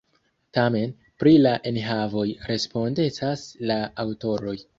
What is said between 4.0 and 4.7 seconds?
aŭtoroj.